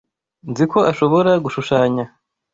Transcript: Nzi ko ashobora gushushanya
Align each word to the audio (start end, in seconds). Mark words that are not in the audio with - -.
Nzi 0.49 0.65
ko 0.71 0.79
ashobora 0.91 1.31
gushushanya 1.43 2.05